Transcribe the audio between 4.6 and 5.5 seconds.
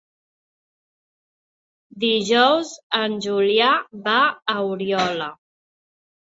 Oriola.